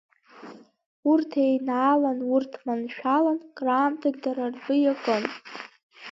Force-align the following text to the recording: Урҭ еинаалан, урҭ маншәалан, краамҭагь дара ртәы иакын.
Урҭ 1.11 1.31
еинаалан, 1.47 2.19
урҭ 2.33 2.51
маншәалан, 2.65 3.39
краамҭагь 3.55 4.19
дара 4.23 4.43
ртәы 4.53 4.75
иакын. 4.79 5.23